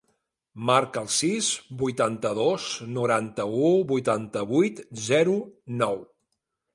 [0.67, 1.49] Marca el sis,
[1.81, 2.65] vuitanta-dos,
[2.95, 4.81] noranta-u, vuitanta-vuit,
[5.11, 5.37] zero,
[5.83, 6.03] nou.